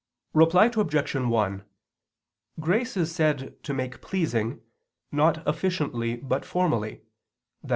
[0.33, 1.13] Reply Obj.
[1.13, 1.63] 1:
[2.59, 4.59] Grace is said to make pleasing,
[5.11, 7.01] not efficiently but formally,
[7.63, 7.69] i.